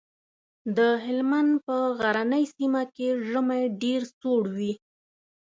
[0.77, 4.73] د هلمند په غرنۍ سيمه کې ژمی ډېر سوړ وي.